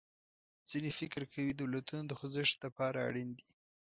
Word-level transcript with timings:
ځینې 0.69 0.89
فکر 0.99 1.21
کوي 1.33 1.51
دولتونه 1.55 2.03
د 2.05 2.11
خوځښت 2.19 2.55
له 2.63 2.69
پاره 2.77 2.99
اړین 3.07 3.29
دي. 3.39 3.49